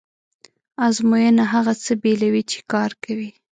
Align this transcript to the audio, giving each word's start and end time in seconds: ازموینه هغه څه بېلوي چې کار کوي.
ازموینه 0.87 1.43
هغه 1.53 1.73
څه 1.83 1.91
بېلوي 2.01 2.43
چې 2.51 2.59
کار 2.71 2.91
کوي. 3.03 3.29